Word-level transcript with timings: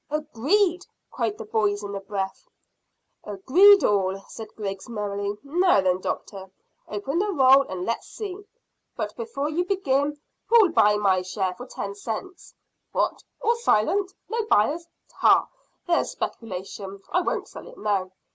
"Agreed," 0.09 0.83
cried 1.11 1.37
the 1.37 1.45
boys, 1.45 1.83
in 1.83 1.93
a 1.93 1.99
breath. 1.99 2.47
"Agreed 3.23 3.83
all," 3.83 4.19
cried 4.35 4.47
Griggs 4.55 4.89
merrily. 4.89 5.37
"Now 5.43 5.79
then, 5.81 6.01
doctor, 6.01 6.49
open 6.87 7.19
the 7.19 7.31
roll 7.31 7.67
and 7.69 7.85
let's 7.85 8.07
see; 8.07 8.41
but 8.95 9.15
before 9.15 9.47
you 9.47 9.63
begin, 9.63 10.19
who'll 10.47 10.71
buy 10.71 10.95
my 10.97 11.21
share 11.21 11.53
for 11.53 11.67
ten 11.67 11.93
cents? 11.93 12.55
What, 12.91 13.23
all 13.43 13.57
silent? 13.57 14.11
No 14.27 14.43
buyers? 14.47 14.87
Tchah! 15.07 15.47
There's 15.85 16.09
speculation! 16.09 17.03
I 17.11 17.21
won't 17.21 17.47
sell 17.47 17.67
it 17.67 17.77
now. 17.77 18.09